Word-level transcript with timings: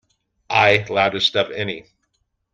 I 0.49 0.87
loudest 0.89 1.35
of 1.35 1.51
any. 1.51 1.85